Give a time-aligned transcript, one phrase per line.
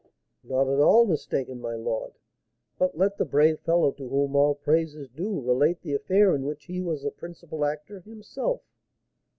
[0.43, 2.13] "Not at all mistaken, my lord.
[2.79, 6.43] But let the brave fellow, to whom all praise is due, relate the affair in
[6.43, 8.63] which he was the principal actor himself."